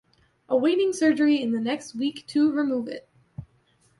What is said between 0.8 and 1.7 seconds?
surgery in the